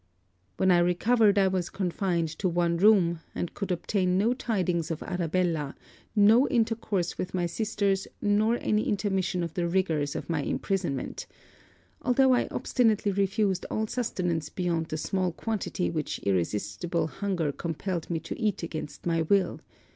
[0.57, 5.03] 'When I recovered I was confined to one room, and could obtain no tidings of
[5.03, 5.75] Arabella,
[6.15, 11.27] no intercourse with my sisters nor any intermission of the rigours of my imprisonment:
[12.01, 18.19] although I obstinately refused all sustenance beyond the small quantity which irresistible hunger compelled me
[18.21, 19.59] to eat against my will.